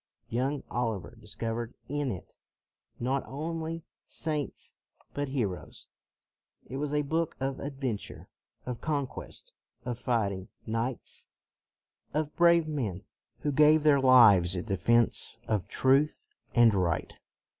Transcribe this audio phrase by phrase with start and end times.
[0.29, 2.35] Young Oliver dis covered in it
[2.99, 4.73] not only saints
[5.13, 5.85] but heroes;
[6.65, 8.27] it was a book of adventure,
[8.65, 9.53] of conquest,
[9.85, 11.27] of fighting knights,
[12.15, 13.03] of brave men
[13.41, 17.19] who gave their lives in defense of truth and right.